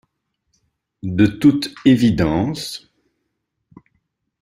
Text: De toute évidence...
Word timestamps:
De 1.03 1.27
toute 1.37 1.75
évidence... 1.85 2.91